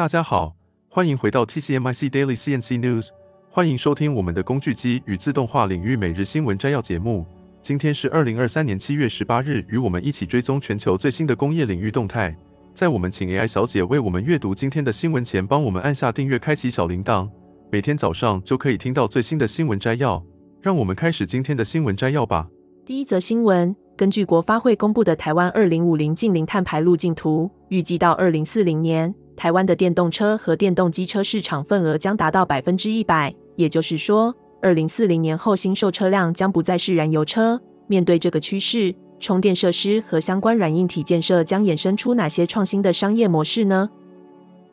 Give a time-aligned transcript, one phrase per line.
[0.00, 0.56] 大家好，
[0.88, 3.08] 欢迎回到 TCMIC Daily CNC News，
[3.50, 7.26] 欢迎收听我们的工具机与自动化领域每日新闻摘要节目。
[7.60, 12.34] 今天是二零二三年七月十八日，与我们一起追踪全球最新的工业领域动态。
[12.74, 17.28] 在我们请 AI 小姐为我们阅读今天的新闻前，帮我们按下订阅，开启小铃铛，
[17.70, 20.24] 每天早上就可以听到最新的新闻摘要。
[20.62, 22.48] 让我们开始今天的新闻摘要吧。
[22.86, 23.76] 第一则新闻。
[23.98, 33.34] 根据国发会公布的台湾二零五零净零碳排路径图，预计到二零四零年，台湾的电动车和电动机车市场份额将达到百分之一百。
[33.56, 37.58] 也就是说，二零四零年后新售车辆将不再是燃油车。
[37.86, 43.88] 面对这个趋势，充电设施和相关软硬体建设将衍生出哪些创新的商业模式呢？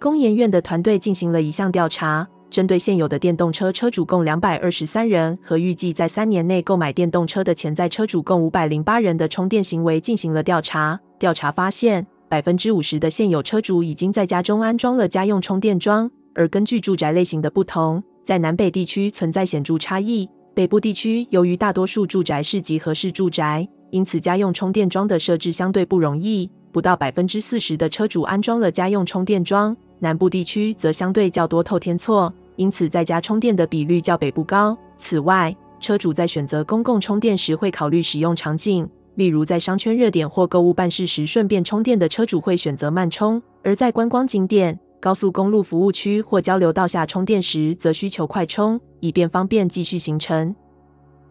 [0.02, 2.28] 工研院的团队进行了一项调查。
[2.50, 11.00] 针对现有的电动车车主共两百二十三人和预计在三年内购买电动车的潜在车主共五百零八人的充电行为进行了调查。
[11.18, 16.12] 调查发现，百分之五十的现有车主已经在家中安装了家用充电桩。
[16.36, 20.30] 而根据住宅类型的不同，在南北地区存在显著差异。
[20.54, 29.76] 北部地区由于大多数住宅是集合式住宅，因此家用充电桩的设置相对不容易，不到百分之四十的车主安装了家用充电桩。
[30.00, 34.78] 南部地区则相对较多透天厝，因此在家充电的比率较北部高。
[34.98, 38.88] 此外，车主在选择公共充电时会考虑使用场景，
[39.18, 50.56] 例如在商圈热点或购物办事时顺便充电的车主会选择慢充；而在观光景点、高速公路服务区或交流道下充电时，则需求快充，以便方便继续行程。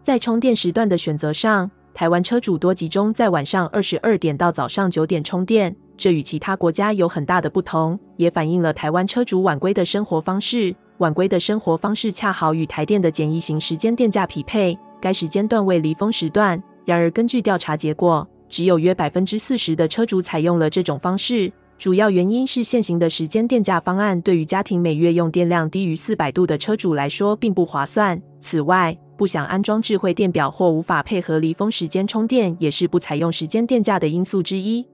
[0.03, 5.77] 在充电时段的选择上，台湾车主多集中在晚上二十二点到早上九点充电。
[5.97, 10.75] 这与其他国家有很大的不同，也反映了台湾车主晚归的生活方式。
[10.99, 16.61] 晚归的生活方式恰好与台电的简易型时间电价匹配，该时间段为离峰时段。
[16.87, 21.53] 然而，根据调查结果，只有约百分之四十的车主采用了这种方式。
[21.77, 28.23] 主要原因是现行的时间电价方案对于家庭每月用电量低于四百度的车主来说并不划算。
[28.41, 34.87] 此外，不想安装智慧电表或无法配合离峰时间充电，也是不采用时间电价的因素之一。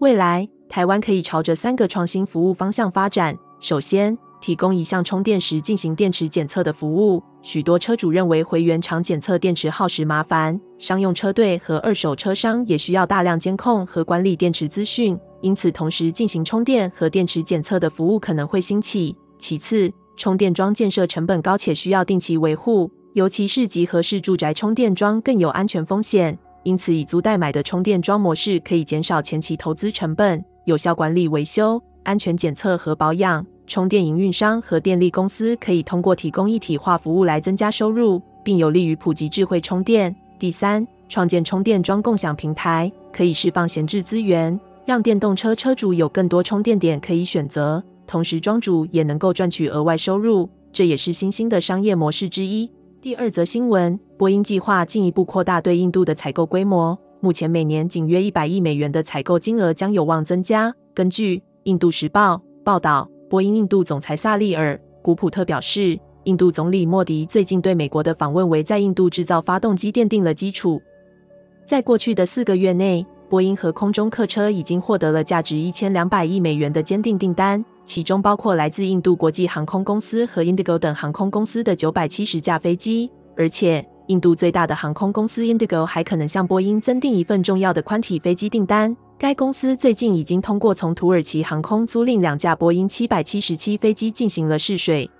[0.00, 3.34] 未来，台湾可以朝着三个创新服务方向发展。
[3.58, 7.22] 首先，提供一项充电时进行电池检测的服务。
[7.42, 19.16] 许多车主认为回原厂检测电池耗时麻烦，商用车队和二手车商也需要大量监控和管理电池资讯，因此同时进行充电和电池检测的服务可能会兴起。
[19.38, 26.36] 其次，充电桩建设成本高且需要定期维护，尤其是集合式住宅充电桩更有安全风险。
[26.64, 33.46] 因此，以租代买的充电桩模式可以减少前期投资成本，有效管理维修、安全检测和保养。
[33.66, 40.14] 充电营运商和电力公司可以通过提供一体化服务来增加收入，并有利于普及智慧充电。
[40.38, 52.70] 第三，创建充电桩共享平台，可以释放闲置资源，让电动车车主有更多充电点可以选择，同时庄主也能够赚取额外收入，这也是新兴的商业模式之一。
[53.00, 56.98] 第二则新闻，波音计划进一步扩大对印度的采购规模。
[57.20, 60.74] 目前每年仅约一百亿美元的采购金额将有望增加。
[60.94, 70.80] 根据《印度时报》报道，波音印度总裁萨利尔·古普特表示，印度总理莫迪最近对美国的访问为在印度制造发动机奠定了基础。
[71.64, 77.64] 在过去的四个月内，波音和空中客车已经获得了价值一千两百亿美元的坚定订单。
[77.84, 88.96] 其中包括来自印度国际航空公司和 Indigo 等航空公司的九百七十架飞机，而且印度最大的航空公司 Indigo 还可能向波音增订一份重要的宽体飞机订单。
[89.18, 95.10] 该公司最近已经通过从土耳其航空租赁两架波音七百七十七飞机进行了试水。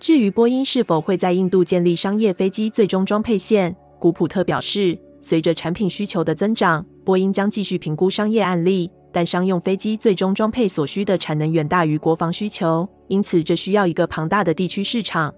[0.00, 8.90] 至于波音是否会在印度建立商业飞机最终装配线，古普特表示，随着产品需求的增长，波音将继续评估商业案例。
[9.12, 15.32] 但商用飞机最终装配所需的产能远大于国防需求，因此这需要一个庞大的地区市场。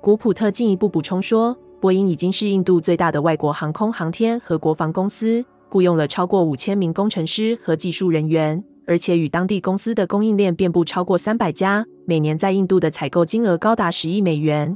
[0.00, 5.44] 古普特进一步补充说，波音已经是印度最大的外国航空航天和国防公司，
[5.76, 14.74] 雇佣了超过五千名工程师和技术人员，而且与当地公司的供应链遍布超过三百家，每年在印度的采购金额高达十亿美元。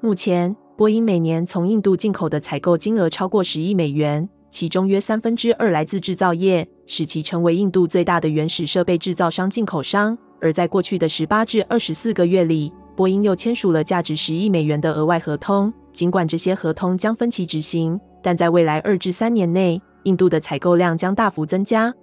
[0.00, 4.28] 目前，波音每年从印度进口的采购金额超过十亿美元。
[4.50, 10.18] 其中约三分之二来自制造业，使其成为印度最大的原始设备制造商进口商。
[10.40, 15.72] 而在过去的十八至二十四个月里，波音又签署了价值十亿美元的额外合同。
[15.92, 21.94] 尽管这些合同将分期执行，但在未来二至三年内，印度的采购量将大幅增加。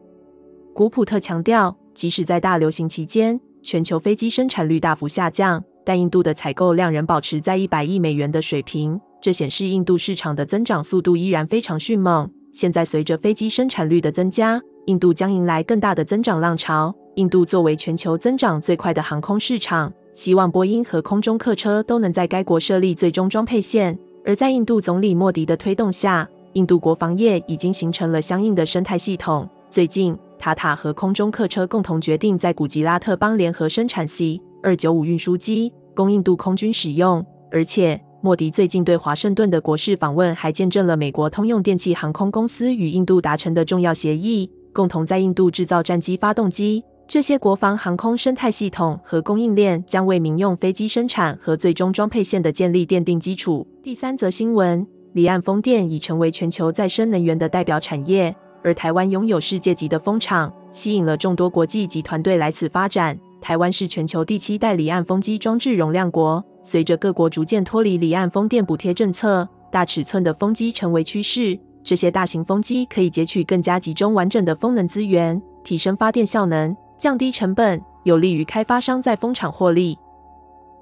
[0.73, 8.99] 古普特强调，即使在大流行期间，全球飞机生产率大幅下降，但印度的采购量仍保持在一百亿美元的水平。
[9.21, 12.29] 这显示印度市场的增长速度依然非常迅猛。
[12.51, 16.93] 现在，随着飞机生产率的增加，印度将迎来更大的增长浪潮。
[17.15, 23.97] 印度作为全球增长最快的航空市场，希望波音和空中客车都能在该国设立最终装配线。
[24.25, 29.47] 而在印度总理莫迪的推动下，印度国防业已经形成了相应的生态系统。
[29.69, 37.25] 最近，塔塔和空中客车共同决定在古吉拉特邦联合生产 C 二九五运输机，供印度空军使用。
[37.51, 46.85] 而且，莫迪最近对华盛顿的国事访问，还见证了美国通用电气航空公司与印度达成的重要协议，共同在印度制造战机发动机。
[47.05, 53.67] 这些国防航空生态系统和供应链将为民用飞机生产和最终装配线的建立奠定基础。
[53.83, 63.17] 第三则新闻：离岸风电已成为全球再生能源的代表产业，而台湾拥有世界级的风场，吸引了众多国际及团队来此发展。
[63.39, 66.43] 台湾是全球第七代离岸风机装置容量国。
[66.63, 71.57] 随着各国逐渐脱离离岸风电补贴政策，大尺寸的风机成为趋势。
[71.81, 76.75] 这些大型风机可以截取更加集中完整的风能资源，提升发电效能。
[76.97, 79.97] 降低成本，有利于开发商在风场获利。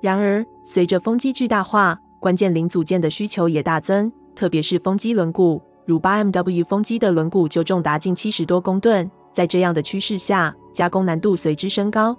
[0.01, 9.09] 然而，随着风机巨大化，关键零组件的需求也大增，特别是风机轮毂，如 8MW 风机的轮毂就重达近七十多公吨。
[9.31, 12.15] 在这样的趋势下，加工难度随之升高。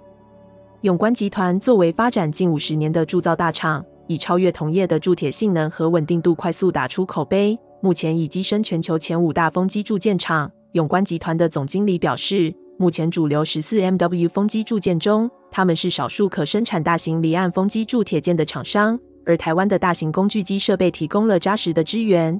[0.81, 7.57] 永观集团作为发展近五十年的铸造大厂，以超越同业的铸铁性能和稳定度，快速打出口碑。
[7.81, 10.51] 目前已跻身全球前五大风机铸件厂。
[10.73, 22.39] 永观集团的总经理表示，目前主流十四 MW 风机铸件中，他们是少数可生产大型离岸风机铸铁件的厂商，而台湾的大型工具机设备提供了扎实的支援。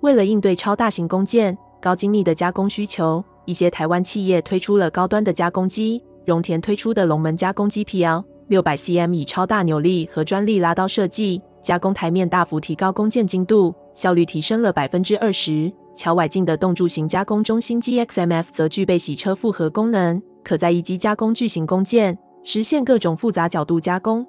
[0.00, 6.02] 为了应对超大型工件、高精密的加工需求，一些台湾企业推出了高端的加工机。
[6.26, 15.72] 荣田推出的龙门加工机 PL 六百 cm，以超大扭力和专利拉刀设计，加工台面大幅提高工件精度，效率提升了百分之二十。
[15.94, 24.26] 乔苇镜的动柱型加工中心 GXMF 则具备洗车复合功能，可在一机加工巨型工件，实现各种复杂角度加工。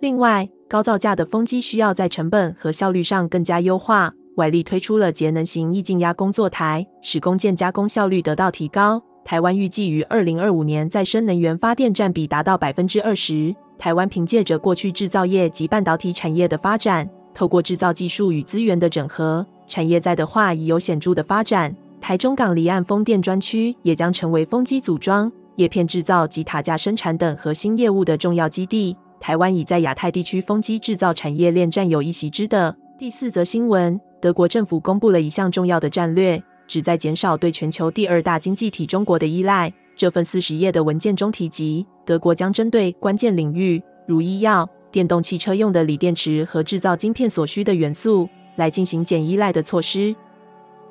[0.00, 9.02] 另外，高造价的风机需要在成本和效率上更加优化，外力推出了节能型液晶压工作台，使工件加工效率得到提高。
[9.24, 13.54] 台湾预计于二零二五年再生能源发电占比达到百分之二十。
[13.78, 19.46] 台湾凭借着过去制造业及半导体产业的发展，透过制造技术与资源的整合。
[19.66, 28.96] 产业在的话已有显著的发展，台中港离岸风电专区也将成为风机组装、叶片制造及塔架生产等核心业务的重要基地。
[29.26, 32.76] 台湾已在亚太地区风机制造产业链占有一席之地。
[32.96, 39.74] 第四则新闻：德国政府公布了一项重要的战略，旨在减少对全球第二大经济体中国的依赖。
[39.96, 48.28] 这份四十页的文件中提及，德国将针对关键领域，如医药、电动汽车用的锂电池和制造晶片所需的元素。
[48.54, 50.14] 来进行减依赖的措施。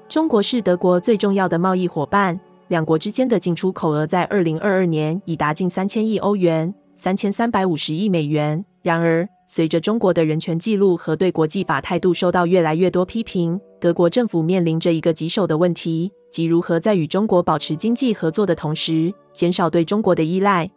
[0.10, 2.38] 中国是德国最重要的贸易伙伴，
[2.68, 8.64] 两国之间的进出口额在二零二二年已达近三千亿欧元，三千三百五十亿美元。
[8.82, 20.70] 然而，随着中国的人权记录和对国际法态度受到越来越多批评，德国政府面临着一个棘手的问题，即如何在与中国保持经济合作的同时，减少对中国的依赖。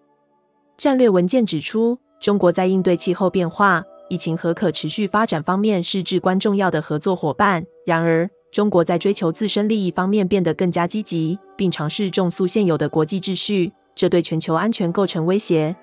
[0.76, 3.84] 战略文件指出，中国在应对气候变化。
[4.10, 7.62] 疫情和可持续发展方面是至关重要的合作伙伴。
[7.84, 15.76] 然而，中国在追求自身利益方面变得更加积极，并尝试重塑现有的国际秩序，这对全球安全构成威胁。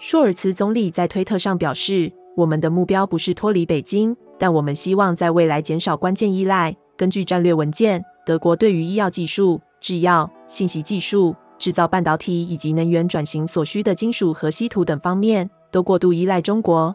[0.00, 16.94] 舒尔茨总理在推特上表示：“我们的目标不是脱离北京，但我们希望在未来减少关键依赖。”根据战略文件，德国对于医药技术、制药、信息技术、制造半导体以及能源转型所需的金属和稀土等方面，都过度依赖中国。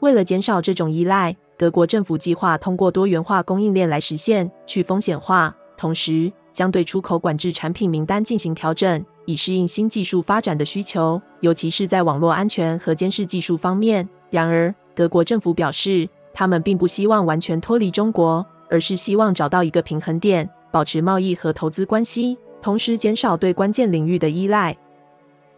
[0.00, 14.08] 为了减少这种依赖，德国政府计划通过多元化供应链来实现去风险化，同时将对出口管制产品名单进行调整，以适应新技术发展的需求，尤其是在网络安全和监视技术方面。
[14.30, 24.74] 然而，德国政府表示，他们并不希望完全脱离中国，而是希望找到一个平衡点，保持贸易和投资关系，同时减少对关键领域的依赖。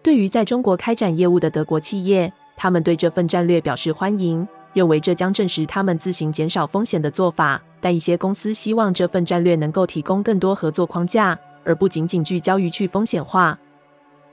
[0.03, 7.63] 对于在中国开展业务的德国企业，他们对这份战略表示欢迎，认为这将证实他们自行减少风险的做法。
[7.81, 13.59] 但一些公司希望这份战略能够提供更多合作框架，而不仅仅聚焦于去风险化。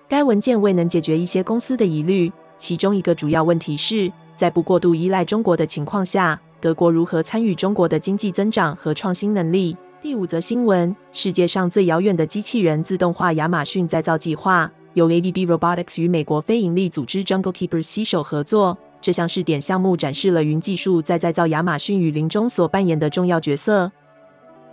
[0.08, 9.76] 该文件未能解决一些公司的疑虑，其中一个主要问题是，在不过度依赖中国的情况下，德国如何参与中国的经济增长和创新能力。
[10.02, 14.72] 第五则新闻：世界上最遥远的机器人自动化亚马逊再造计划。
[14.94, 23.92] 由 ABB Robotics 与美国非营利组织 Jungle Keepers 携手合作，这项试点项目展示了云技术在再造亚马逊雨林中所扮演的重要角色。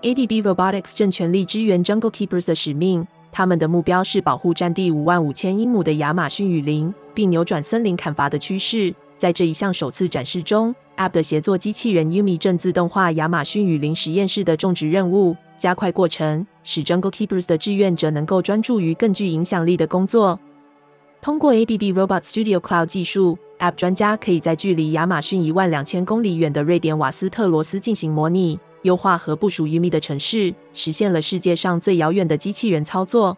[0.05, 3.07] ABB Robotics 正全力支援 Jungle Keepers 的使命。
[3.33, 8.95] 他们的目标是保护占地五万五千英亩的亚马逊雨林，并扭转森林砍伐的趋势。
[9.17, 20.39] 在这一项首次展示中，App 的协作机器人 Umi 正自动化亚马逊雨林实验室的种植任务，加快过程，使 Jungle Keepers 的志愿者能够专注于更具影响力的工作。
[21.23, 28.61] 通过 ABB Robot Studio Cloud 技术，App 专家可以在距离亚马逊一万两千公里远的瑞典瓦斯特罗斯进行模拟。
[28.85, 33.37] 优化和部署 Yumi 的城市，实现了世界上最遥远的机器人操作。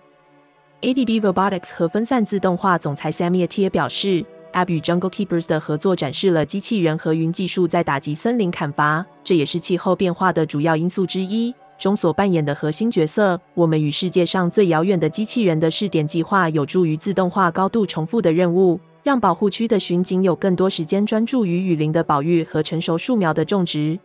[0.83, 13.41] ABB Robotics 和分散自动化总裁 Sami Atiya 表示，App 与 Jungle Keepers 的合作展示了机器人和云技术在打击森林砍伐，这也是气候变化的主要因素之一中所扮演的核心角色。
[13.55, 23.99] 我们与世界上最遥远的机器人的试点计划，有助于自动化高度重复的任务，让保护区的巡警有更多时间专注于雨林的保育和成熟树苗的种植。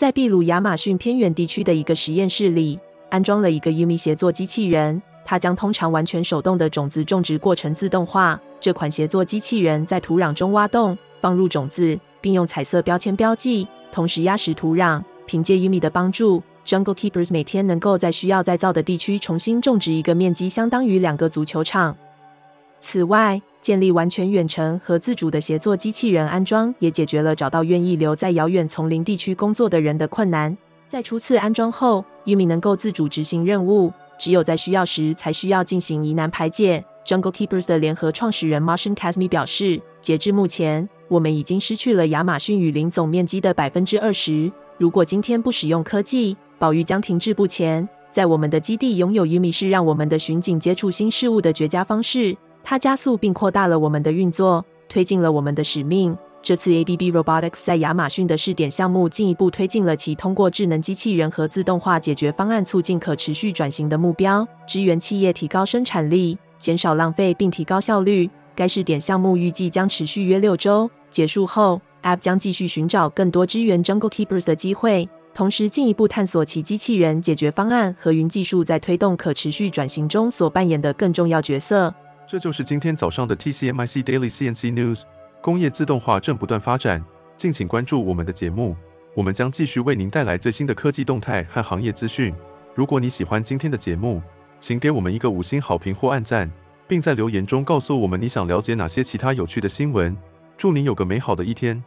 [0.00, 2.80] 在秘鲁亚马逊偏远地区的一个实验室里，
[3.10, 5.02] 安装了一个 Umi 协作机器人。
[5.26, 8.40] 它将通常完全手动的种子种植过程自动化。
[8.58, 15.02] 这款协作机器人在土壤中挖洞，放入种子，并用彩色标签标记，同时压实土壤。
[15.26, 21.94] 凭借 Umi 的帮助，Jungle Keepers 每天能够在需要再造的地区重新种植一个面积相当于两个足球场。
[22.80, 30.56] 此外，建立完全远程和自主的协作机器人安装，也解决了找到愿意留在遥远丛林地区工作的人的困难。
[30.88, 36.84] 在初次安装后，Yumi 能够自主执行任务，只有在需要时才需要进行疑难排解。
[37.06, 44.50] Jungle Keepers 的联合创始人 Martian Kazmi 表示，截至目前，我们已经失去了亚马逊雨林总面积的百分之二十。
[44.78, 47.86] 如果今天不使用科技，保育将停滞不前。
[48.10, 52.36] 在我们的基地拥有 Yumi 是让我们的巡警接触新事物的绝佳方式。
[52.62, 56.16] 它加速并扩大了我们的运作，推进了我们的使命。
[56.42, 68.30] 这次 ABB Robotics 在亚马逊的试点项目进一步推进了其通过智能机器人和自动化解决方案促进可持续转型的目标，支援企业提高生产力、减少浪费并提高效率。
[68.54, 81.94] 该试点项目预计将持续约六周，结束后，App 将继续寻找更多支援 Jungle Keepers 的机会，同时进一步探索其机器人解决方案和云技术在推动可持续转型中所扮演的更重要角色。
[82.30, 85.02] 这就是今天早上的 TCMIC Daily CNC News。
[85.42, 87.04] 工业自动化正不断发展，
[87.36, 88.76] 敬请关注我们的节目，
[89.16, 92.32] 我们将继续为您带来最新的科技动态和行业资讯。
[92.72, 94.22] 如果你喜欢今天的节目，
[94.60, 96.48] 请给我们一个五星好评或按赞，
[96.86, 100.16] 并在留言中告诉我们你想了解哪些其他有趣的新闻。
[100.56, 101.82] 祝您有个美好的一天。